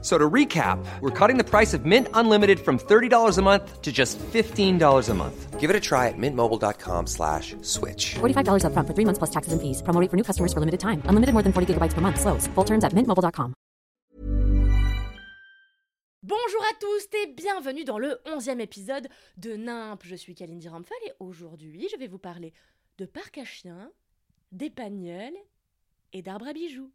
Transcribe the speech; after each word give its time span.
So 0.00 0.16
to 0.16 0.30
recap, 0.30 0.78
we're 1.00 1.10
cutting 1.10 1.38
the 1.38 1.44
price 1.44 1.74
of 1.74 1.84
Mint 1.84 2.06
Unlimited 2.14 2.60
from 2.60 2.78
$30 2.78 3.36
a 3.36 3.42
month 3.42 3.82
to 3.82 3.90
just 3.90 4.16
$15 4.18 5.08
a 5.08 5.14
month. 5.14 5.58
Give 5.58 5.70
it 5.70 5.74
a 5.74 5.80
try 5.80 6.06
at 6.06 6.14
mintmobile.com 6.16 7.06
slash 7.08 7.56
switch. 7.62 8.14
$45 8.20 8.62
upfront 8.62 8.86
for 8.86 8.94
three 8.94 9.04
months 9.04 9.18
plus 9.18 9.30
taxes 9.30 9.52
and 9.52 9.60
fees. 9.60 9.82
Promo 9.82 10.00
rate 10.00 10.10
for 10.10 10.16
new 10.16 10.22
customers 10.22 10.52
for 10.52 10.60
limited 10.60 10.78
time. 10.78 11.02
Unlimited 11.10 11.32
more 11.34 11.42
than 11.42 11.52
40 11.52 11.74
gigabytes 11.74 11.94
per 11.94 12.00
month. 12.00 12.20
Slows. 12.20 12.46
Full 12.54 12.64
terms 12.64 12.84
at 12.84 12.94
mintmobile.com. 12.94 13.54
Bonjour 16.22 16.62
à 16.62 16.74
tous 16.78 17.08
et 17.22 17.26
bienvenue 17.34 17.84
dans 17.84 17.98
le 17.98 18.20
11e 18.26 18.60
épisode 18.60 19.08
de 19.38 19.56
Nimp. 19.56 20.02
Je 20.04 20.14
suis 20.14 20.34
Kalindi 20.34 20.68
Ramphal 20.68 20.98
et 21.06 21.12
aujourd'hui 21.20 21.88
je 21.90 21.96
vais 21.96 22.06
vous 22.06 22.18
parler 22.18 22.52
de 22.98 23.06
parc 23.06 23.38
à 23.38 23.44
chiens, 23.44 23.90
d'épagnols 24.52 25.38
et 26.12 26.20
d'arbres 26.22 26.48
à 26.48 26.52
bijoux. 26.52 26.90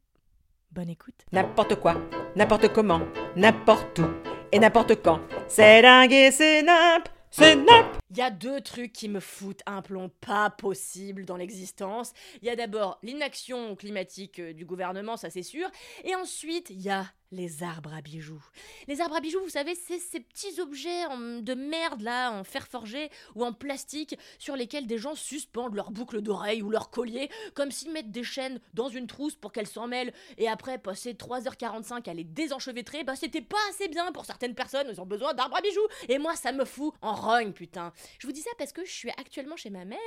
Bonne 0.73 0.89
écoute. 0.89 1.13
N'importe 1.31 1.75
quoi, 1.75 1.93
n'importe 2.35 2.73
comment, 2.73 3.01
n'importe 3.35 3.99
où 3.99 4.07
et 4.51 4.57
n'importe 4.57 5.03
quand. 5.03 5.19
C'est 5.47 5.83
dingue 5.83 6.11
et 6.11 6.31
c'est 6.31 6.63
nimp, 6.63 7.07
c'est 7.29 7.55
nimp. 7.55 7.85
Il 8.13 8.19
y 8.19 8.21
a 8.21 8.29
deux 8.29 8.61
trucs 8.61 8.93
qui 8.93 9.09
me 9.09 9.19
foutent 9.19 9.63
un 9.65 9.81
plomb 9.81 10.11
pas 10.21 10.51
possible 10.51 11.25
dans 11.25 11.35
l'existence. 11.35 12.13
Il 12.43 12.47
y 12.47 12.51
a 12.51 12.55
d'abord 12.55 12.99
l'inaction 13.01 13.75
climatique 13.75 14.37
euh, 14.37 14.53
du 14.53 14.65
gouvernement, 14.65 15.17
ça 15.17 15.31
c'est 15.31 15.41
sûr. 15.41 15.67
Et 16.03 16.13
ensuite, 16.13 16.69
il 16.69 16.79
y 16.79 16.91
a 16.91 17.07
les 17.33 17.63
arbres 17.63 17.93
à 17.93 18.01
bijoux. 18.01 18.41
Les 18.87 19.01
arbres 19.01 19.15
à 19.15 19.19
bijoux, 19.19 19.41
vous 19.41 19.49
savez, 19.49 19.75
c'est 19.75 19.99
ces 19.99 20.19
petits 20.19 20.61
objets 20.61 21.03
de 21.41 21.53
merde 21.53 22.01
là, 22.01 22.31
en 22.31 22.43
fer 22.43 22.67
forgé 22.67 23.09
ou 23.35 23.43
en 23.43 23.53
plastique, 23.53 24.17
sur 24.37 24.55
lesquels 24.55 24.87
des 24.87 24.97
gens 24.97 25.15
suspendent 25.15 25.75
leurs 25.75 25.91
boucles 25.91 26.21
d'oreilles 26.21 26.61
ou 26.61 26.69
leurs 26.69 26.89
colliers, 26.89 27.29
comme 27.55 27.71
s'ils 27.71 27.91
mettent 27.91 28.11
des 28.11 28.23
chaînes 28.23 28.59
dans 28.73 28.87
une 28.87 29.07
trousse 29.07 29.35
pour 29.35 29.51
qu'elles 29.51 29.67
s'en 29.67 29.87
mêlent, 29.87 30.13
et 30.37 30.47
après 30.47 30.77
passer 30.77 31.13
3h45 31.13 32.09
à 32.09 32.13
les 32.13 32.23
désenchevêtrer, 32.23 33.03
bah 33.03 33.15
c'était 33.15 33.41
pas 33.41 33.57
assez 33.71 33.87
bien 33.87 34.11
pour 34.11 34.25
certaines 34.25 34.55
personnes, 34.55 34.87
elles 34.89 35.01
ont 35.01 35.05
besoin 35.05 35.33
d'arbres 35.33 35.57
à 35.57 35.61
bijoux. 35.61 35.87
Et 36.09 36.19
moi, 36.19 36.35
ça 36.35 36.51
me 36.51 36.65
fout 36.65 36.93
en 37.01 37.15
rogne, 37.15 37.51
putain. 37.51 37.93
Je 38.19 38.27
vous 38.27 38.33
dis 38.33 38.41
ça 38.41 38.51
parce 38.57 38.73
que 38.73 38.85
je 38.85 38.91
suis 38.91 39.09
actuellement 39.11 39.57
chez 39.57 39.69
ma 39.69 39.85
mère, 39.85 39.99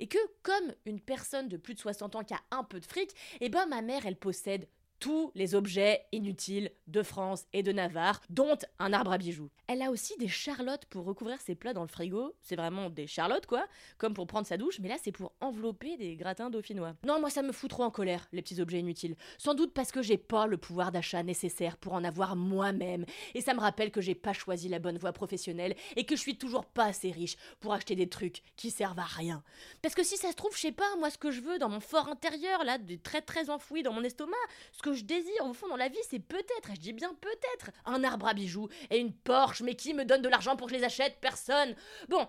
et 0.00 0.06
que 0.06 0.18
comme 0.42 0.74
une 0.86 1.00
personne 1.00 1.48
de 1.48 1.56
plus 1.56 1.74
de 1.74 1.80
60 1.80 2.16
ans 2.16 2.24
qui 2.24 2.34
a 2.34 2.40
un 2.50 2.64
peu 2.64 2.80
de 2.80 2.86
fric, 2.86 3.10
et 3.40 3.48
ben 3.48 3.66
ma 3.66 3.82
mère, 3.82 4.06
elle 4.06 4.16
possède 4.16 4.68
tous 5.04 5.30
les 5.34 5.54
objets 5.54 6.06
inutiles 6.12 6.70
de 6.86 7.02
France 7.02 7.44
et 7.52 7.62
de 7.62 7.72
Navarre, 7.72 8.22
dont 8.30 8.56
un 8.78 8.94
arbre 8.94 9.12
à 9.12 9.18
bijoux. 9.18 9.50
Elle 9.66 9.82
a 9.82 9.90
aussi 9.90 10.16
des 10.16 10.28
charlottes 10.28 10.86
pour 10.86 11.04
recouvrir 11.04 11.42
ses 11.42 11.54
plats 11.54 11.74
dans 11.74 11.82
le 11.82 11.88
frigo. 11.88 12.32
C'est 12.40 12.56
vraiment 12.56 12.88
des 12.88 13.06
charlottes, 13.06 13.44
quoi, 13.44 13.66
comme 13.98 14.14
pour 14.14 14.26
prendre 14.26 14.46
sa 14.46 14.56
douche, 14.56 14.80
mais 14.80 14.88
là, 14.88 14.96
c'est 15.02 15.12
pour 15.12 15.32
envelopper 15.42 15.98
des 15.98 16.16
gratins 16.16 16.48
dauphinois. 16.48 16.94
Non, 17.04 17.20
moi, 17.20 17.28
ça 17.28 17.42
me 17.42 17.52
fout 17.52 17.68
trop 17.68 17.82
en 17.82 17.90
colère, 17.90 18.26
les 18.32 18.40
petits 18.40 18.62
objets 18.62 18.78
inutiles. 18.78 19.14
Sans 19.36 19.52
doute 19.52 19.74
parce 19.74 19.92
que 19.92 20.00
j'ai 20.00 20.16
pas 20.16 20.46
le 20.46 20.56
pouvoir 20.56 20.90
d'achat 20.90 21.22
nécessaire 21.22 21.76
pour 21.76 21.92
en 21.92 22.02
avoir 22.02 22.34
moi-même. 22.34 23.04
Et 23.34 23.42
ça 23.42 23.52
me 23.52 23.60
rappelle 23.60 23.90
que 23.90 24.00
j'ai 24.00 24.14
pas 24.14 24.32
choisi 24.32 24.70
la 24.70 24.78
bonne 24.78 24.96
voie 24.96 25.12
professionnelle 25.12 25.76
et 25.96 26.06
que 26.06 26.16
je 26.16 26.20
suis 26.22 26.38
toujours 26.38 26.64
pas 26.64 26.86
assez 26.86 27.10
riche 27.10 27.36
pour 27.60 27.74
acheter 27.74 27.94
des 27.94 28.08
trucs 28.08 28.42
qui 28.56 28.70
servent 28.70 29.00
à 29.00 29.04
rien. 29.04 29.42
Parce 29.82 29.94
que 29.94 30.02
si 30.02 30.16
ça 30.16 30.30
se 30.30 30.36
trouve, 30.36 30.56
je 30.56 30.62
sais 30.62 30.72
pas, 30.72 30.96
moi, 30.98 31.10
ce 31.10 31.18
que 31.18 31.30
je 31.30 31.42
veux 31.42 31.58
dans 31.58 31.68
mon 31.68 31.80
fort 31.80 32.08
intérieur, 32.08 32.64
là, 32.64 32.78
très 33.02 33.20
très 33.20 33.50
enfoui 33.50 33.82
dans 33.82 33.92
mon 33.92 34.02
estomac, 34.02 34.32
ce 34.72 34.80
que 34.80 34.93
je 34.94 35.04
désire 35.04 35.46
au 35.46 35.52
fond 35.52 35.68
dans 35.68 35.76
la 35.76 35.88
vie, 35.88 35.98
c'est 36.08 36.20
peut-être, 36.20 36.70
et 36.70 36.74
je 36.74 36.80
dis 36.80 36.92
bien 36.92 37.14
peut-être, 37.20 37.70
un 37.84 38.04
arbre 38.04 38.28
à 38.28 38.34
bijoux 38.34 38.68
et 38.90 38.98
une 38.98 39.12
Porsche, 39.12 39.62
mais 39.62 39.74
qui 39.74 39.94
me 39.94 40.04
donne 40.04 40.22
de 40.22 40.28
l'argent 40.28 40.56
pour 40.56 40.66
que 40.66 40.74
je 40.74 40.78
les 40.78 40.84
achète? 40.84 41.18
Personne. 41.20 41.74
Bon. 42.08 42.26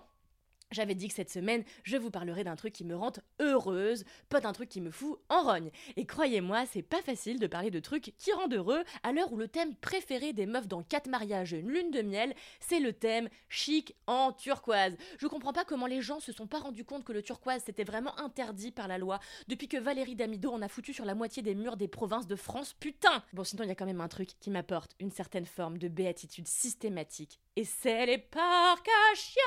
J'avais 0.72 0.94
dit 0.94 1.08
que 1.08 1.14
cette 1.14 1.30
semaine, 1.30 1.64
je 1.84 1.96
vous 1.96 2.10
parlerai 2.10 2.42
d'un 2.44 2.56
truc 2.56 2.72
qui 2.72 2.84
me 2.84 2.96
rend 2.96 3.12
heureuse, 3.40 4.04
pas 4.28 4.40
d'un 4.40 4.52
truc 4.52 4.68
qui 4.68 4.80
me 4.80 4.90
fout 4.90 5.18
en 5.28 5.42
rogne. 5.42 5.70
Et 5.96 6.06
croyez-moi, 6.06 6.64
c'est 6.66 6.82
pas 6.82 7.02
facile 7.02 7.38
de 7.38 7.46
parler 7.46 7.70
de 7.70 7.78
trucs 7.78 8.14
qui 8.18 8.32
rendent 8.32 8.54
heureux 8.54 8.82
à 9.02 9.12
l'heure 9.12 9.32
où 9.32 9.36
le 9.36 9.48
thème 9.48 9.74
préféré 9.76 10.32
des 10.32 10.46
meufs 10.46 10.66
dans 10.66 10.82
4 10.82 11.08
mariages 11.08 11.54
et 11.54 11.60
une 11.60 11.70
lune 11.70 11.90
de 11.90 12.02
miel, 12.02 12.34
c'est 12.58 12.80
le 12.80 12.92
thème 12.92 13.28
chic 13.48 13.94
en 14.06 14.32
turquoise. 14.32 14.96
Je 15.18 15.26
comprends 15.28 15.52
pas 15.52 15.64
comment 15.64 15.86
les 15.86 16.02
gens 16.02 16.20
se 16.20 16.32
sont 16.32 16.46
pas 16.46 16.58
rendus 16.58 16.84
compte 16.84 17.04
que 17.04 17.12
le 17.12 17.22
turquoise 17.22 17.62
c'était 17.64 17.84
vraiment 17.84 18.18
interdit 18.18 18.72
par 18.72 18.88
la 18.88 18.98
loi 18.98 19.20
depuis 19.46 19.68
que 19.68 19.76
Valérie 19.76 20.16
Damido 20.16 20.50
en 20.50 20.62
a 20.62 20.68
foutu 20.68 20.92
sur 20.92 21.04
la 21.04 21.14
moitié 21.14 21.42
des 21.42 21.54
murs 21.54 21.76
des 21.76 21.88
provinces 21.88 22.26
de 22.26 22.36
France, 22.36 22.74
putain 22.80 23.22
Bon, 23.32 23.44
sinon, 23.44 23.64
il 23.64 23.68
y 23.68 23.72
a 23.72 23.74
quand 23.74 23.86
même 23.86 24.00
un 24.00 24.08
truc 24.08 24.30
qui 24.40 24.50
m'apporte 24.50 24.92
une 25.00 25.10
certaine 25.10 25.46
forme 25.46 25.78
de 25.78 25.88
béatitude 25.88 26.48
systématique. 26.48 27.40
Et 27.56 27.64
c'est 27.64 28.06
les 28.06 28.18
parcs 28.18 28.88
chiens 29.14 29.42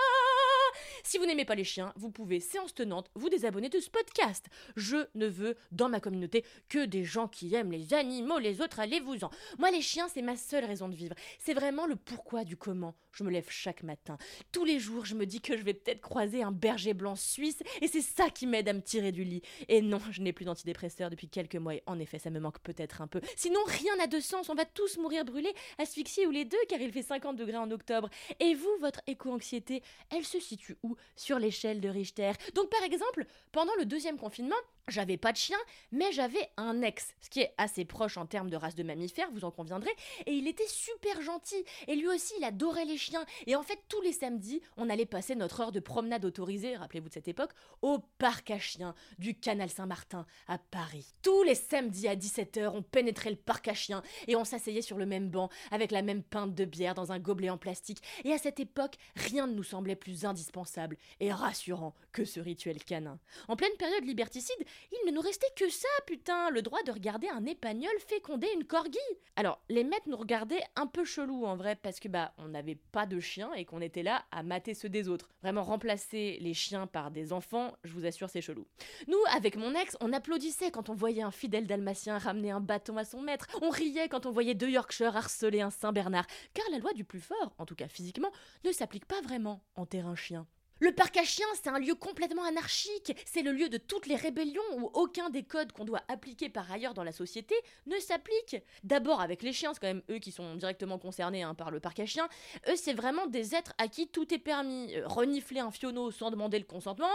Si 1.03 1.17
vous 1.17 1.25
n'aimez 1.25 1.45
pas 1.45 1.55
les 1.55 1.63
chiens, 1.63 1.93
vous 1.95 2.11
pouvez, 2.11 2.39
séance 2.39 2.73
tenante, 2.73 3.09
vous 3.15 3.29
désabonner 3.29 3.69
de 3.69 3.79
ce 3.79 3.89
podcast. 3.89 4.47
Je 4.75 4.97
ne 5.15 5.27
veux, 5.27 5.55
dans 5.71 5.89
ma 5.89 5.99
communauté, 5.99 6.45
que 6.67 6.85
des 6.85 7.03
gens 7.03 7.27
qui 7.27 7.53
aiment 7.55 7.71
les 7.71 7.93
animaux, 7.93 8.39
les 8.39 8.61
autres, 8.61 8.79
allez-vous-en. 8.79 9.29
Moi, 9.57 9.71
les 9.71 9.81
chiens, 9.81 10.07
c'est 10.07 10.21
ma 10.21 10.35
seule 10.35 10.65
raison 10.65 10.89
de 10.89 10.95
vivre. 10.95 11.15
C'est 11.39 11.53
vraiment 11.53 11.85
le 11.85 11.95
pourquoi 11.95 12.43
du 12.43 12.57
comment. 12.57 12.95
Je 13.11 13.23
me 13.23 13.31
lève 13.31 13.47
chaque 13.49 13.83
matin. 13.83 14.17
Tous 14.51 14.65
les 14.65 14.79
jours, 14.79 15.05
je 15.05 15.15
me 15.15 15.25
dis 15.25 15.41
que 15.41 15.57
je 15.57 15.63
vais 15.63 15.73
peut-être 15.73 16.01
croiser 16.01 16.43
un 16.43 16.51
berger 16.51 16.93
blanc 16.93 17.16
suisse, 17.16 17.61
et 17.81 17.87
c'est 17.87 18.01
ça 18.01 18.29
qui 18.29 18.45
m'aide 18.45 18.69
à 18.69 18.73
me 18.73 18.81
tirer 18.81 19.11
du 19.11 19.23
lit. 19.23 19.41
Et 19.67 19.81
non, 19.81 19.99
je 20.11 20.21
n'ai 20.21 20.31
plus 20.31 20.45
d'antidépresseurs 20.45 21.09
depuis 21.09 21.27
quelques 21.27 21.55
mois, 21.55 21.75
et 21.75 21.83
en 21.85 21.99
effet, 21.99 22.19
ça 22.19 22.29
me 22.29 22.39
manque 22.39 22.59
peut-être 22.59 23.01
un 23.01 23.07
peu. 23.07 23.19
Sinon, 23.35 23.59
rien 23.66 23.95
n'a 23.97 24.07
de 24.07 24.19
sens, 24.19 24.49
on 24.49 24.55
va 24.55 24.66
tous 24.66 24.97
mourir 24.97 25.25
brûlés, 25.25 25.53
asphyxiés 25.77 26.27
ou 26.27 26.31
les 26.31 26.45
deux, 26.45 26.57
car 26.67 26.79
il 26.79 26.91
fait 26.91 27.01
50 27.01 27.35
degrés 27.35 27.57
en 27.57 27.71
octobre. 27.71 28.09
Et 28.39 28.53
vous, 28.53 28.77
votre 28.79 29.01
éco-anxiété, 29.07 29.81
elle 30.11 30.25
se 30.25 30.39
situe 30.39 30.77
où? 30.83 30.88
Sur 31.16 31.39
l'échelle 31.39 31.81
de 31.81 31.89
Richter. 31.89 32.31
Donc, 32.55 32.69
par 32.69 32.83
exemple, 32.83 33.25
pendant 33.51 33.75
le 33.77 33.85
deuxième 33.85 34.17
confinement, 34.17 34.55
j'avais 34.89 35.17
pas 35.17 35.31
de 35.31 35.38
chien, 35.38 35.57
mais 35.91 36.11
j'avais 36.11 36.50
un 36.57 36.81
ex, 36.81 37.16
ce 37.22 37.29
qui 37.29 37.41
est 37.41 37.53
assez 37.57 37.85
proche 37.85 38.17
en 38.17 38.25
termes 38.25 38.50
de 38.50 38.57
race 38.57 38.75
de 38.75 38.83
mammifères, 38.83 39.31
vous 39.31 39.45
en 39.45 39.51
conviendrez, 39.51 39.91
et 40.25 40.33
il 40.33 40.47
était 40.47 40.67
super 40.67 41.22
gentil, 41.22 41.63
et 41.88 41.95
lui 41.95 42.07
aussi 42.07 42.33
il 42.39 42.44
adorait 42.44 42.85
les 42.85 42.97
chiens, 42.97 43.25
et 43.47 43.55
en 43.55 43.63
fait 43.63 43.79
tous 43.88 44.01
les 44.01 44.13
samedis, 44.13 44.61
on 44.78 44.89
allait 44.89 45.05
passer 45.05 45.35
notre 45.35 45.61
heure 45.61 45.72
de 45.72 45.79
promenade 45.79 46.25
autorisée, 46.25 46.75
rappelez-vous 46.75 47.09
de 47.09 47.13
cette 47.13 47.28
époque, 47.28 47.51
au 47.81 47.99
parc 48.17 48.51
à 48.51 48.59
chiens 48.59 48.95
du 49.17 49.35
canal 49.35 49.69
Saint-Martin 49.69 50.25
à 50.47 50.57
Paris. 50.57 51.13
Tous 51.22 51.44
les 51.44 51.55
samedis 51.55 52.07
à 52.07 52.16
17h, 52.16 52.69
on 52.73 52.81
pénétrait 52.81 53.31
le 53.31 53.35
parc 53.35 53.67
à 53.67 53.73
chiens, 53.73 54.03
et 54.28 54.35
on 54.35 54.45
s'asseyait 54.45 54.81
sur 54.81 54.97
le 54.97 55.05
même 55.05 55.29
banc, 55.29 55.49
avec 55.72 55.91
la 55.91 56.01
même 56.01 56.23
pinte 56.23 56.53
de 56.53 56.66
bière 56.66 56.95
dans 56.95 57.11
un 57.11 57.19
gobelet 57.19 57.49
en 57.49 57.57
plastique, 57.57 58.01
et 58.23 58.33
à 58.33 58.38
cette 58.38 58.59
époque, 58.59 58.95
rien 59.16 59.47
ne 59.47 59.53
nous 59.53 59.63
semblait 59.63 59.95
plus 59.95 60.25
indispensable 60.25 60.97
et 61.19 61.31
rassurant 61.31 61.95
que 62.11 62.25
ce 62.25 62.39
rituel 62.39 62.83
canin. 62.83 63.19
En 63.47 63.55
pleine 63.55 63.75
période 63.78 64.05
liberticide, 64.05 64.66
il 64.91 65.07
ne 65.07 65.12
nous 65.12 65.22
restait 65.22 65.47
que 65.56 65.69
ça, 65.69 65.88
putain, 66.06 66.50
le 66.50 66.62
droit 66.62 66.81
de 66.84 66.91
regarder 66.91 67.28
un 67.29 67.45
épagnol 67.45 67.91
féconder 68.07 68.47
une 68.56 68.66
corgi. 68.66 68.97
Alors, 69.35 69.62
les 69.69 69.84
maîtres 69.84 70.07
nous 70.07 70.17
regardaient 70.17 70.63
un 70.75 70.88
peu 70.88 71.06
chelou 71.06 71.45
en 71.45 71.56
vrai, 71.56 71.75
parce 71.75 72.00
que 72.00 72.07
bah, 72.07 72.34
on 72.38 72.50
n'avait 72.50 72.79
pas 72.91 73.06
de 73.06 73.19
chiens 73.19 73.53
et 73.53 73.66
qu'on 73.66 73.81
était 73.81 74.03
là 74.03 74.25
à 74.31 74.44
mater 74.44 74.73
ceux 74.73 74.90
des 74.90 75.07
autres. 75.07 75.29
Vraiment, 75.41 75.63
remplacer 75.63 76.38
les 76.41 76.53
chiens 76.53 76.88
par 76.88 77.12
des 77.12 77.31
enfants, 77.34 77.75
je 77.84 77.94
vous 77.94 78.06
assure, 78.06 78.29
c'est 78.29 78.41
chelou. 78.41 78.67
Nous, 79.07 79.19
avec 79.34 79.56
mon 79.56 79.73
ex, 79.75 79.95
on 80.01 80.13
applaudissait 80.13 80.72
quand 80.72 80.90
on 80.90 80.96
voyait 80.96 81.23
un 81.23 81.31
fidèle 81.31 81.67
dalmatien 81.67 82.17
ramener 82.17 82.51
un 82.51 82.61
bâton 82.61 82.97
à 82.97 83.06
son 83.06 83.22
maître. 83.22 83.47
On 83.61 83.69
riait 83.69 84.09
quand 84.09 84.25
on 84.25 84.31
voyait 84.31 84.56
deux 84.56 84.69
Yorkshire 84.69 85.16
harceler 85.16 85.61
un 85.61 85.72
Saint-Bernard. 85.72 86.25
Car 86.53 86.66
la 86.72 86.79
loi 86.79 86.94
du 86.94 87.03
plus 87.03 87.22
fort, 87.22 87.53
en 87.57 87.66
tout 87.66 87.75
cas 87.75 87.88
physiquement, 87.88 88.31
ne 88.66 88.72
s'applique 88.72 89.06
pas 89.06 89.22
vraiment 89.22 89.63
en 89.75 89.85
terrain 89.85 90.16
chien. 90.16 90.47
Le 90.81 90.94
parc 90.94 91.17
à 91.17 91.23
chiens, 91.25 91.45
c'est 91.56 91.67
un 91.67 91.78
lieu 91.78 91.94
complètement 91.94 92.45
anarchique. 92.45 93.13
C'est 93.25 93.41
le 93.41 93.51
lieu 93.51 93.67
de 93.67 93.78
toutes 93.78 94.07
les 94.07 94.16
rébellions 94.16 94.62
où 94.78 94.90
aucun 94.94 95.29
des 95.29 95.44
codes 95.44 95.73
qu'on 95.73 95.84
doit 95.84 96.03
appliquer 96.07 96.47
par 96.47 96.72
ailleurs 96.72 96.94
dans 96.94 97.03
la 97.03 97.12
société 97.12 97.53
ne 97.85 97.97
s'applique. 97.97 98.56
D'abord 98.84 99.19
avec 99.19 99.44
les 99.44 99.51
chiens, 99.51 99.73
c'est 99.73 99.81
quand 99.81 99.88
même 99.88 100.03
eux 100.09 100.19
qui 100.19 100.31
sont 100.31 100.55
directement 100.55 100.97
concernés 100.97 101.43
hein, 101.43 101.53
par 101.53 101.70
le 101.70 101.81
parc 101.81 101.99
à 101.99 102.05
chiens. 102.05 102.29
Eux, 102.70 102.78
c'est 102.78 102.93
vraiment 102.93 103.28
des 103.28 103.55
êtres 103.55 103.73
à 103.78 103.90
qui 103.90 104.08
tout 104.08 104.34
est 104.34 104.40
permis. 104.40 104.96
Euh, 104.96 105.05
renifler 105.05 105.59
un 105.59 105.72
fionneau 105.72 106.11
sans 106.11 106.31
demander 106.31 106.58
le 106.58 106.66
consentement 106.66 107.08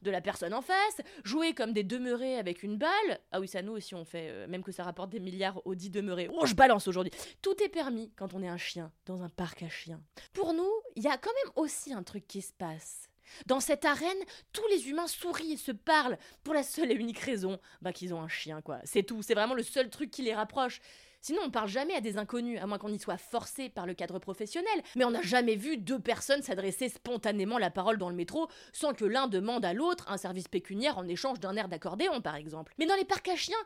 de 0.00 0.10
la 0.10 0.22
personne 0.22 0.54
en 0.54 0.62
face, 0.62 1.02
jouer 1.22 1.52
comme 1.52 1.74
des 1.74 1.84
demeurés 1.84 2.36
avec 2.36 2.62
une 2.62 2.78
balle. 2.78 3.20
Ah 3.32 3.40
oui, 3.40 3.48
ça 3.48 3.60
nous 3.60 3.72
aussi 3.72 3.94
on 3.94 4.06
fait, 4.06 4.30
euh, 4.30 4.46
même 4.46 4.62
que 4.62 4.72
ça 4.72 4.82
rapporte 4.82 5.10
des 5.10 5.20
milliards 5.20 5.60
aux 5.66 5.74
dix 5.74 5.90
demeurés. 5.90 6.30
Oh, 6.32 6.46
je 6.46 6.54
balance 6.54 6.88
aujourd'hui. 6.88 7.12
Tout 7.42 7.62
est 7.62 7.68
permis 7.68 8.12
quand 8.16 8.32
on 8.32 8.42
est 8.42 8.48
un 8.48 8.56
chien 8.56 8.90
dans 9.04 9.22
un 9.22 9.28
parc 9.28 9.62
à 9.62 9.68
chiens. 9.68 10.00
Pour 10.32 10.54
nous, 10.54 10.70
il 10.96 11.02
y 11.02 11.08
a 11.08 11.18
quand 11.18 11.32
même 11.44 11.52
aussi 11.56 11.92
un 11.92 12.02
truc 12.02 12.26
qui 12.26 12.40
se 12.40 12.54
passe. 12.54 13.09
Dans 13.46 13.60
cette 13.60 13.84
arène, 13.84 14.08
tous 14.52 14.66
les 14.68 14.88
humains 14.88 15.06
sourient 15.06 15.52
et 15.52 15.56
se 15.56 15.72
parlent 15.72 16.18
pour 16.44 16.54
la 16.54 16.62
seule 16.62 16.90
et 16.90 16.94
unique 16.94 17.18
raison 17.18 17.58
bah, 17.82 17.92
qu'ils 17.92 18.14
ont 18.14 18.20
un 18.20 18.28
chien, 18.28 18.60
quoi. 18.62 18.78
C'est 18.84 19.02
tout, 19.02 19.22
c'est 19.22 19.34
vraiment 19.34 19.54
le 19.54 19.62
seul 19.62 19.90
truc 19.90 20.10
qui 20.10 20.22
les 20.22 20.34
rapproche. 20.34 20.80
Sinon, 21.22 21.42
on 21.44 21.50
parle 21.50 21.68
jamais 21.68 21.94
à 21.94 22.00
des 22.00 22.16
inconnus, 22.16 22.58
à 22.60 22.66
moins 22.66 22.78
qu'on 22.78 22.92
y 22.92 22.98
soit 22.98 23.18
forcé 23.18 23.68
par 23.68 23.86
le 23.86 23.92
cadre 23.92 24.18
professionnel. 24.18 24.72
Mais 24.96 25.04
on 25.04 25.10
n'a 25.10 25.20
jamais 25.20 25.54
vu 25.54 25.76
deux 25.76 25.98
personnes 25.98 26.42
s'adresser 26.42 26.88
spontanément 26.88 27.58
la 27.58 27.70
parole 27.70 27.98
dans 27.98 28.08
le 28.08 28.16
métro 28.16 28.48
sans 28.72 28.94
que 28.94 29.04
l'un 29.04 29.28
demande 29.28 29.64
à 29.64 29.74
l'autre 29.74 30.06
un 30.08 30.16
service 30.16 30.48
pécuniaire 30.48 30.96
en 30.96 31.06
échange 31.06 31.38
d'un 31.38 31.56
air 31.56 31.68
d'accordéon, 31.68 32.22
par 32.22 32.36
exemple. 32.36 32.72
Mais 32.78 32.86
dans 32.86 32.94
les 32.94 33.04
parcs 33.04 33.28
à 33.28 33.36
chiens, 33.36 33.58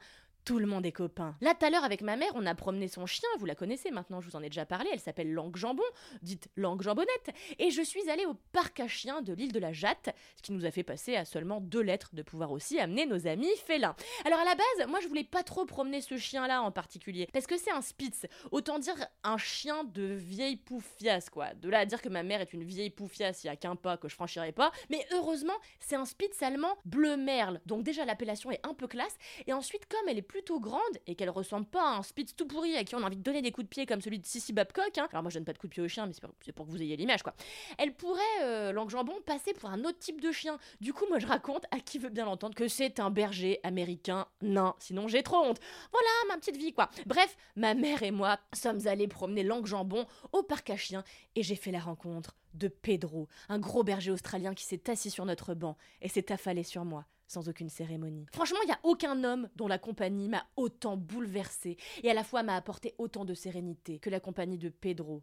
tout 0.45 0.59
le 0.59 0.67
monde 0.67 0.85
est 0.85 0.93
copain. 0.93 1.37
Là, 1.41 1.55
tout 1.55 1.65
à 1.67 1.71
l'heure, 1.71 1.85
avec 1.85 2.03
ma 2.03 2.17
mère, 2.17 2.33
on 2.35 2.45
a 2.47 2.55
promené 2.55 2.89
son 2.89 3.07
chien, 3.07 3.29
vous 3.39 3.47
la 3.47 3.55
connaissez 3.55 3.91
maintenant, 3.91 4.21
je 4.21 4.29
vous 4.29 4.37
en 4.37 4.43
ai 4.43 4.49
déjà 4.49 4.67
parlé, 4.67 4.91
elle 4.93 5.01
s'appelle 5.01 5.33
Langue 5.33 5.57
Jambon, 5.57 5.83
dite 6.23 6.49
Langue 6.57 6.83
Jambonnette, 6.83 7.31
et 7.59 7.71
je 7.71 7.83
suis 7.83 8.09
allée 8.11 8.27
au 8.27 8.35
parc 8.53 8.81
à 8.81 8.89
chiens 8.89 9.23
de 9.23 9.33
l'île 9.33 9.53
de 9.53 9.59
la 9.59 9.73
Jatte, 9.73 10.11
ce 10.37 10.43
qui 10.43 10.53
nous 10.53 10.67
a 10.67 10.71
fait 10.71 10.83
passer 10.83 11.17
à 11.17 11.25
seulement 11.25 11.61
deux 11.61 11.81
lettres 11.81 12.11
de 12.15 12.23
pouvoir 12.23 12.53
aussi 12.53 12.79
amener 12.79 13.07
nos 13.07 13.27
amis 13.27 13.51
félins. 13.65 13.97
Alors 14.25 14.39
à 14.39 14.45
la 14.45 14.55
base, 14.55 14.89
moi 14.89 15.01
je 15.01 15.09
voulais 15.09 15.25
pas 15.25 15.43
trop 15.43 15.65
promener 15.65 16.01
ce 16.01 16.17
chien-là 16.17 16.63
en 16.63 16.71
particulier, 16.71 17.29
parce 17.33 17.47
que 17.47 17.57
c'est 17.57 17.73
un 17.73 17.83
Spitz, 17.83 18.27
autant 18.51 18.79
dire 18.79 18.97
un 19.23 19.39
chien 19.39 19.85
de 19.85 20.03
vieille 20.03 20.57
poufiasse, 20.57 21.31
quoi. 21.31 21.55
De 21.55 21.69
là 21.71 21.81
à 21.81 21.87
dire 21.87 22.03
que 22.03 22.09
ma 22.09 22.23
mère 22.23 22.41
est 22.41 22.53
une 22.53 22.65
vieille 22.65 22.91
poufiasse, 22.91 23.45
il 23.45 23.47
y 23.47 23.51
a 23.51 23.57
qu'un 23.57 23.77
pas 23.77 23.97
que 23.97 24.09
je 24.09 24.15
franchirai 24.15 24.53
pas, 24.53 24.73
mais 24.91 25.07
heureusement, 25.13 25.55
c'est 25.81 25.97
un 25.97 26.05
Spitz 26.05 26.43
allemand 26.43 26.77
bleu 26.85 27.17
merle, 27.17 27.61
donc 27.67 27.83
déjà 27.83 28.05
l'appellation 28.05 28.51
est 28.51 28.65
un 28.67 28.75
peu 28.75 28.87
classe, 28.87 29.17
et 29.47 29.53
ensuite, 29.53 29.87
comme 29.87 30.09
elle 30.09 30.19
est 30.19 30.23
plutôt 30.35 30.59
grande 30.59 30.81
et 31.07 31.15
qu'elle 31.15 31.31
ressemble 31.31 31.65
pas 31.65 31.93
à 31.93 31.97
un 31.99 32.03
Spitz 32.03 32.35
tout 32.35 32.49
pourri 32.49 32.77
à 32.77 32.83
qui 32.83 32.97
on 32.97 33.03
a 33.05 33.07
envie 33.07 33.17
de 33.17 33.23
donner 33.23 33.41
des 33.41 33.53
coups 33.53 33.67
de 33.67 33.69
pied 33.69 33.87
comme 33.87 34.01
celui 34.01 34.19
de 34.19 34.27
Sissy 34.27 34.53
Babcock, 34.53 34.99
hein. 34.99 35.07
alors 35.13 35.23
moi 35.23 35.31
je 35.31 35.39
donne 35.39 35.45
pas 35.45 35.53
de 35.53 35.59
coups 35.59 35.71
de 35.71 35.75
pied 35.75 35.83
au 35.85 35.87
chien, 35.87 36.09
mais 36.09 36.13
c'est 36.13 36.53
pour, 36.53 36.67
que 36.67 36.71
vous 36.73 36.83
ayez 36.83 36.97
l'image 36.97 37.23
quoi. 37.23 37.35
Elle 37.79 37.95
pourrait, 37.95 38.21
euh, 38.43 38.73
langue 38.73 38.91
jambon, 38.91 39.15
passer 39.25 39.55
pour 39.55 39.71
un 39.71 39.85
autre 39.85 40.01
type 40.01 40.21
de 40.21 40.33
chien. 40.33 40.59
Du 40.81 40.93
coup, 40.93 41.05
moi 41.09 41.21
je 41.21 41.27
raconte 41.29 41.67
à 41.71 41.79
qui 41.79 42.01
veut 42.01 42.09
bien 42.09 42.25
l'entendre 42.25 42.57
que 42.57 42.67
c'est 42.67 42.99
un 42.99 43.11
berger 43.11 43.61
américain 43.63 44.27
nain, 44.43 44.75
sinon 44.81 45.07
j'ai 45.07 45.23
trop 45.23 45.37
honte. 45.37 45.61
Voilà 45.93 46.11
ma 46.35 46.37
petite 46.37 46.57
vie 46.57 46.73
quoi. 46.73 46.91
Bref, 47.07 47.37
ma 47.55 47.75
mère 47.75 48.03
et 48.03 48.11
moi 48.11 48.41
sommes 48.55 48.89
allés 48.89 49.07
promener 49.07 49.45
langue 49.45 49.67
jambon 49.67 50.05
au 50.33 50.43
parc 50.43 50.69
à 50.69 50.77
chiens 50.77 51.05
et 51.37 51.45
j'ai 51.45 51.55
fait 51.55 51.71
la 51.71 51.79
rencontre 51.79 52.35
de 52.55 52.67
Pedro, 52.67 53.29
un 53.49 53.61
gros 53.61 53.85
berger 53.85 54.11
australien 54.11 54.53
qui 54.53 54.65
s'est 54.65 54.91
assis 54.91 55.11
sur 55.11 55.27
notre 55.27 55.55
banc 55.55 55.77
et 56.03 56.09
s'est 56.09 56.33
affalé 56.33 56.65
sur 56.65 56.85
moi 56.85 57.05
sans 57.27 57.49
aucune 57.49 57.69
cérémonie. 57.69 58.27
Franchement, 58.33 58.59
il 58.63 58.67
n'y 58.67 58.73
a 58.73 58.81
aucun 58.83 59.25
homme 59.25 59.49
dont 59.57 59.69
la 59.69 59.79
compagnie 59.79 60.29
m'a 60.29 60.47
autant 60.57 60.97
bouleversé 60.97 61.77
et 62.03 62.11
à 62.11 62.15
la 62.15 62.25
fois 62.25 62.43
m'a 62.43 62.57
apporté 62.57 62.95
autant 62.99 63.25
de 63.25 63.35
sérénité 63.35 63.99
que 63.99 64.11
la 64.11 64.21
compagnie 64.21 64.59
de 64.59 64.69
Pedro, 64.69 65.23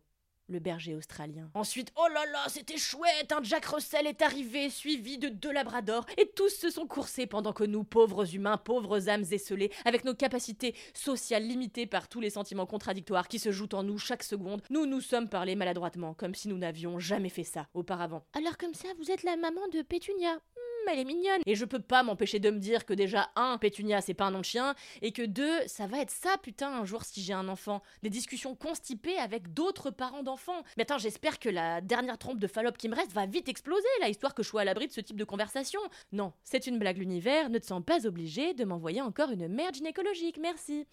le 0.52 0.60
berger 0.60 0.96
australien. 0.96 1.50
Ensuite, 1.54 1.92
oh 1.96 2.08
là 2.14 2.26
là, 2.32 2.46
c'était 2.48 2.78
chouette, 2.78 3.32
un 3.32 3.42
Jack 3.42 3.66
Russell 3.66 4.06
est 4.06 4.22
arrivé, 4.22 4.70
suivi 4.70 5.18
de 5.18 5.30
deux 5.30 5.52
labradors, 5.52 6.06
et 6.18 6.30
tous 6.36 6.50
se 6.50 6.70
sont 6.70 6.88
coursés 6.88 7.26
pendant 7.26 7.54
que 7.54 7.64
nous, 7.64 7.84
pauvres 7.84 8.36
humains, 8.36 8.58
pauvres 8.58 9.10
âmes 9.10 9.26
esselées, 9.32 9.72
avec 9.86 10.04
nos 10.04 10.14
capacités 10.14 10.76
sociales 10.94 11.48
limitées 11.48 11.86
par 11.86 12.10
tous 12.10 12.20
les 12.20 12.30
sentiments 12.30 12.66
contradictoires 12.66 13.28
qui 13.28 13.40
se 13.40 13.52
jouent 13.52 13.70
en 13.74 13.84
nous 13.84 13.98
chaque 13.98 14.24
seconde, 14.24 14.62
nous 14.70 14.86
nous 14.86 15.02
sommes 15.02 15.30
parlé 15.30 15.56
maladroitement, 15.56 16.14
comme 16.14 16.36
si 16.36 16.50
nous 16.50 16.58
n'avions 16.58 17.00
jamais 17.00 17.30
fait 17.30 17.44
ça 17.44 17.68
auparavant. 17.74 18.26
Alors 18.34 18.58
comme 18.58 18.74
ça, 18.74 18.90
vous 18.98 19.10
êtes 19.10 19.24
la 19.24 19.38
maman 19.38 19.68
de 19.74 19.82
Pétunia 19.82 20.40
elle 20.88 21.00
est 21.00 21.06
mignonne. 21.06 21.42
Et 21.46 21.56
je 21.56 21.66
peux 21.66 21.80
pas 21.80 22.04
m'empêcher 22.04 22.40
de 22.40 22.50
me 22.50 22.60
dire 22.60 22.86
que 22.86 22.94
déjà, 22.94 23.32
un, 23.36 23.58
Pétunia, 23.58 24.02
c'est 24.02 24.14
pas 24.14 24.26
un 24.26 24.32
nom 24.32 24.40
de 24.40 24.46
chien, 24.46 24.76
et 25.02 25.12
que 25.12 25.24
deux, 25.24 25.68
ça 25.68 25.88
va 25.88 26.00
être 26.00 26.12
ça, 26.12 26.38
putain, 26.42 26.72
un 26.72 26.86
jour 26.86 27.04
si 27.04 27.22
j'ai 27.22 27.34
un 27.34 27.48
enfant. 27.48 27.82
Des 28.04 28.10
discussions 28.10 28.56
constipées 28.56 29.18
avec 29.18 29.54
d'autres 29.54 29.90
parents 29.92 30.24
d'enfants. 30.24 30.64
Mais 30.78 30.84
attends, 30.84 30.98
j'espère 30.98 31.40
que 31.40 31.50
la 31.50 31.82
dernière 31.82 32.18
trompe 32.18 32.40
de 32.40 32.48
Fallop 32.48 32.74
qui 32.74 32.90
me 32.90 32.96
reste 32.96 33.14
va 33.14 33.26
vite 33.26 33.50
exploser, 33.50 33.88
là, 34.00 34.10
histoire 34.10 34.34
que 34.34 34.44
je 34.44 34.50
sois 34.50 34.62
à 34.62 34.66
l'abri 34.66 34.88
de 34.88 34.92
ce 34.92 35.02
type 35.02 35.18
de 35.18 35.24
conversation. 35.24 35.82
Non, 36.12 36.34
c'est 36.44 36.68
une 36.68 36.80
blague 36.80 36.98
l'univers, 36.98 37.50
ne 37.50 37.60
te 37.60 37.66
sens 37.66 37.84
pas 37.84 38.06
obligé 38.06 38.54
de 38.54 38.66
m'envoyer 38.66 39.02
encore 39.02 39.32
une 39.32 39.48
merde 39.48 39.76
gynécologique, 39.76 40.38
merci. 40.38 40.86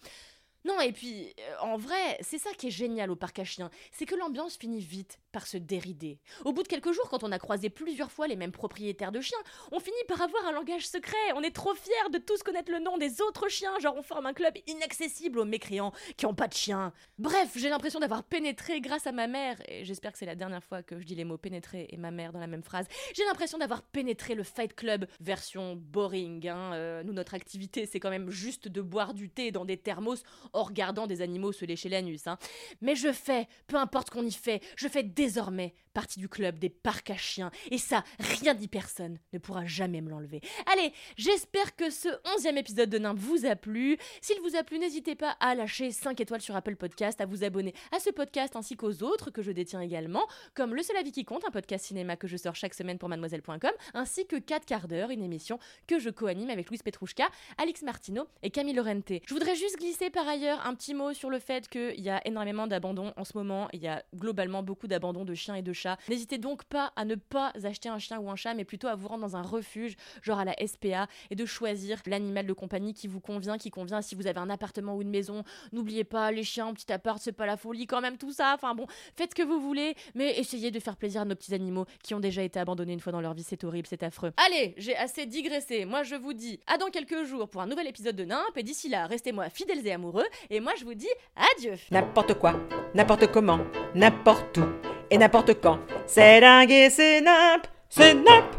Non, 0.65 0.79
et 0.81 0.91
puis, 0.91 1.33
euh, 1.39 1.55
en 1.61 1.77
vrai, 1.77 2.17
c'est 2.21 2.37
ça 2.37 2.51
qui 2.51 2.67
est 2.67 2.71
génial 2.71 3.11
au 3.11 3.15
parc 3.15 3.39
à 3.39 3.43
chiens, 3.45 3.69
c'est 3.91 4.05
que 4.05 4.15
l'ambiance 4.15 4.57
finit 4.57 4.81
vite 4.81 5.19
par 5.31 5.47
se 5.47 5.57
dérider. 5.57 6.19
Au 6.43 6.51
bout 6.51 6.63
de 6.63 6.67
quelques 6.67 6.91
jours, 6.91 7.09
quand 7.09 7.23
on 7.23 7.31
a 7.31 7.39
croisé 7.39 7.69
plusieurs 7.69 8.11
fois 8.11 8.27
les 8.27 8.35
mêmes 8.35 8.51
propriétaires 8.51 9.11
de 9.11 9.21
chiens, 9.21 9.37
on 9.71 9.79
finit 9.79 9.95
par 10.07 10.21
avoir 10.21 10.45
un 10.47 10.51
langage 10.51 10.87
secret, 10.87 11.17
on 11.35 11.43
est 11.43 11.55
trop 11.55 11.73
fiers 11.75 12.09
de 12.11 12.17
tous 12.17 12.43
connaître 12.43 12.71
le 12.71 12.79
nom 12.79 12.97
des 12.97 13.21
autres 13.21 13.47
chiens, 13.47 13.77
genre 13.79 13.95
on 13.97 14.01
forme 14.01 14.25
un 14.25 14.33
club 14.33 14.55
inaccessible 14.67 15.39
aux 15.39 15.45
mécréants 15.45 15.93
qui 16.17 16.25
ont 16.25 16.33
pas 16.33 16.47
de 16.47 16.53
chiens. 16.53 16.91
Bref, 17.17 17.51
j'ai 17.55 17.69
l'impression 17.69 17.99
d'avoir 17.99 18.23
pénétré 18.23 18.81
grâce 18.81 19.07
à 19.07 19.11
ma 19.11 19.27
mère, 19.27 19.61
et 19.67 19.85
j'espère 19.85 20.11
que 20.11 20.17
c'est 20.17 20.25
la 20.25 20.35
dernière 20.35 20.63
fois 20.63 20.83
que 20.83 20.99
je 20.99 21.05
dis 21.05 21.15
les 21.15 21.23
mots 21.23 21.37
pénétrer 21.37 21.87
et 21.89 21.97
ma 21.97 22.11
mère 22.11 22.33
dans 22.33 22.39
la 22.39 22.47
même 22.47 22.63
phrase, 22.63 22.87
j'ai 23.13 23.23
l'impression 23.25 23.57
d'avoir 23.57 23.81
pénétré 23.81 24.35
le 24.35 24.43
Fight 24.43 24.75
Club, 24.75 25.07
version 25.19 25.75
boring, 25.75 26.47
hein. 26.47 26.73
Euh, 26.73 27.03
nous, 27.03 27.13
notre 27.13 27.33
activité, 27.33 27.85
c'est 27.85 27.99
quand 27.99 28.09
même 28.09 28.29
juste 28.29 28.67
de 28.67 28.81
boire 28.81 29.13
du 29.13 29.29
thé 29.29 29.51
dans 29.51 29.65
des 29.65 29.77
thermos 29.77 30.23
en 30.53 30.63
regardant 30.63 31.07
des 31.07 31.21
animaux 31.21 31.51
se 31.51 31.65
lécher 31.65 31.89
l'anus. 31.89 32.27
Hein. 32.27 32.37
Mais 32.81 32.95
je 32.95 33.11
fais, 33.11 33.47
peu 33.67 33.77
importe 33.77 34.09
qu'on 34.09 34.25
y 34.25 34.31
fait, 34.31 34.61
je 34.75 34.87
fais 34.87 35.03
désormais 35.03 35.73
partie 35.93 36.19
du 36.19 36.29
club 36.29 36.59
des 36.59 36.69
parcs 36.69 37.09
à 37.09 37.17
chiens. 37.17 37.51
Et 37.71 37.77
ça, 37.77 38.03
rien 38.19 38.53
ni 38.53 38.67
personne 38.67 39.19
ne 39.33 39.39
pourra 39.39 39.65
jamais 39.65 40.01
me 40.01 40.09
l'enlever. 40.09 40.41
Allez, 40.71 40.93
j'espère 41.17 41.75
que 41.75 41.89
ce 41.89 42.07
onzième 42.35 42.57
épisode 42.57 42.89
de 42.89 42.97
Nimp 42.97 43.17
vous 43.17 43.45
a 43.45 43.55
plu. 43.55 43.97
S'il 44.21 44.39
vous 44.41 44.55
a 44.55 44.63
plu, 44.63 44.79
n'hésitez 44.79 45.15
pas 45.15 45.31
à 45.39 45.55
lâcher 45.55 45.91
5 45.91 46.19
étoiles 46.21 46.41
sur 46.41 46.55
Apple 46.55 46.75
Podcast, 46.75 47.21
à 47.21 47.25
vous 47.25 47.43
abonner 47.43 47.73
à 47.91 47.99
ce 47.99 48.09
podcast 48.11 48.55
ainsi 48.55 48.75
qu'aux 48.75 49.03
autres 49.03 49.31
que 49.31 49.41
je 49.41 49.51
détiens 49.51 49.81
également, 49.81 50.27
comme 50.53 50.75
Le 50.75 50.83
Seul 50.83 50.97
Avis 50.97 51.11
qui 51.11 51.25
compte, 51.25 51.43
un 51.45 51.51
podcast 51.51 51.85
cinéma 51.85 52.15
que 52.15 52.27
je 52.27 52.37
sors 52.37 52.55
chaque 52.55 52.73
semaine 52.73 52.97
pour 52.97 53.09
mademoiselle.com, 53.09 53.71
ainsi 53.93 54.25
que 54.25 54.37
4 54.37 54.65
quarts 54.65 54.87
d'heure, 54.87 55.09
une 55.09 55.23
émission 55.23 55.59
que 55.87 55.99
je 55.99 56.09
co-anime 56.09 56.49
avec 56.49 56.69
Louise 56.69 56.83
Petrouchka, 56.83 57.27
Alix 57.57 57.81
Martino 57.81 58.27
et 58.43 58.49
Camille 58.51 58.73
Lorente. 58.73 59.11
Je 59.25 59.33
voudrais 59.33 59.55
juste 59.55 59.77
glisser 59.77 60.09
par 60.09 60.27
ailleurs 60.27 60.38
un 60.47 60.73
petit 60.75 60.93
mot 60.93 61.13
sur 61.13 61.29
le 61.29 61.39
fait 61.39 61.67
qu'il 61.67 61.99
y 61.99 62.09
a 62.09 62.25
énormément 62.25 62.67
d'abandon 62.67 63.13
en 63.17 63.23
ce 63.25 63.37
moment. 63.37 63.67
Il 63.73 63.81
y 63.81 63.87
a 63.87 64.03
globalement 64.15 64.63
beaucoup 64.63 64.87
d'abandon 64.87 65.25
de 65.25 65.33
chiens 65.33 65.55
et 65.55 65.61
de 65.61 65.73
chats. 65.73 65.97
N'hésitez 66.07 66.37
donc 66.37 66.63
pas 66.63 66.93
à 66.95 67.05
ne 67.05 67.15
pas 67.15 67.51
acheter 67.63 67.89
un 67.89 67.99
chien 67.99 68.19
ou 68.19 68.29
un 68.29 68.35
chat, 68.35 68.53
mais 68.53 68.65
plutôt 68.65 68.87
à 68.87 68.95
vous 68.95 69.07
rendre 69.07 69.21
dans 69.21 69.35
un 69.35 69.41
refuge, 69.41 69.95
genre 70.21 70.39
à 70.39 70.45
la 70.45 70.55
SPA, 70.65 71.07
et 71.29 71.35
de 71.35 71.45
choisir 71.45 72.01
l'animal 72.05 72.45
de 72.45 72.53
compagnie 72.53 72.93
qui 72.93 73.07
vous 73.07 73.19
convient, 73.19 73.57
qui 73.57 73.71
convient 73.71 74.01
si 74.01 74.15
vous 74.15 74.27
avez 74.27 74.39
un 74.39 74.49
appartement 74.49 74.95
ou 74.95 75.01
une 75.01 75.09
maison. 75.09 75.43
N'oubliez 75.71 76.03
pas, 76.03 76.31
les 76.31 76.43
chiens 76.43 76.67
en 76.67 76.73
petit 76.73 76.91
appart, 76.91 77.19
c'est 77.21 77.31
pas 77.31 77.45
la 77.45 77.57
folie 77.57 77.87
quand 77.87 78.01
même, 78.01 78.17
tout 78.17 78.31
ça. 78.31 78.53
Enfin 78.55 78.75
bon, 78.75 78.85
faites 79.15 79.31
ce 79.31 79.35
que 79.35 79.43
vous 79.43 79.59
voulez, 79.59 79.95
mais 80.15 80.37
essayez 80.39 80.71
de 80.71 80.79
faire 80.79 80.95
plaisir 80.95 81.21
à 81.21 81.25
nos 81.25 81.35
petits 81.35 81.53
animaux 81.53 81.85
qui 82.03 82.13
ont 82.13 82.19
déjà 82.19 82.43
été 82.43 82.59
abandonnés 82.59 82.93
une 82.93 82.99
fois 82.99 83.11
dans 83.11 83.21
leur 83.21 83.33
vie. 83.33 83.43
C'est 83.43 83.63
horrible, 83.63 83.87
c'est 83.87 84.03
affreux. 84.03 84.31
Allez, 84.37 84.73
j'ai 84.77 84.95
assez 84.95 85.25
digressé. 85.25 85.85
Moi, 85.85 86.03
je 86.03 86.15
vous 86.15 86.33
dis 86.33 86.59
à 86.67 86.77
dans 86.77 86.89
quelques 86.89 87.23
jours 87.23 87.49
pour 87.49 87.61
un 87.61 87.67
nouvel 87.67 87.87
épisode 87.87 88.15
de 88.15 88.25
Nimp, 88.25 88.55
et 88.55 88.63
d'ici 88.63 88.89
là, 88.89 89.07
restez-moi 89.07 89.49
fidèles 89.49 89.85
et 89.85 89.91
amoureux, 89.91 90.25
et 90.49 90.59
moi, 90.59 90.73
je 90.79 90.85
vous 90.85 90.93
dis 90.93 91.07
adieu. 91.35 91.75
N'importe 91.91 92.33
quoi, 92.35 92.53
n'importe 92.93 93.31
comment, 93.31 93.59
n'importe 93.95 94.57
où 94.57 94.65
et 95.11 95.17
n'importe 95.17 95.61
quand. 95.61 95.79
C'est 96.07 96.41
dingue 96.41 96.71
et 96.71 96.89
c'est 96.89 97.21
nimp, 97.21 97.67
c'est 97.89 98.13
nimp. 98.13 98.55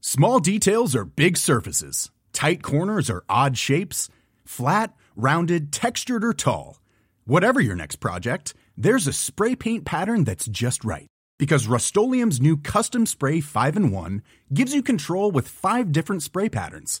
Small 0.00 0.40
details 0.40 0.94
are 0.94 1.04
big 1.04 1.36
surfaces. 1.36 2.10
Tight 2.32 2.62
corners 2.62 3.08
are 3.08 3.24
odd 3.30 3.56
shapes. 3.56 4.10
Flat, 4.44 4.92
rounded, 5.16 5.72
textured, 5.72 6.24
or 6.24 6.34
tall. 6.34 6.80
Whatever 7.24 7.60
your 7.60 7.76
next 7.76 7.96
project, 7.96 8.52
there's 8.76 9.06
a 9.06 9.12
spray 9.12 9.54
paint 9.54 9.84
pattern 9.84 10.24
that's 10.24 10.46
just 10.46 10.84
right. 10.84 11.06
Because 11.38 11.66
Rust 11.66 11.96
new 11.96 12.56
Custom 12.56 13.06
Spray 13.06 13.40
5 13.40 13.76
in 13.76 13.90
1 13.90 14.22
gives 14.52 14.74
you 14.74 14.82
control 14.82 15.30
with 15.30 15.48
five 15.48 15.92
different 15.92 16.22
spray 16.22 16.48
patterns. 16.48 17.00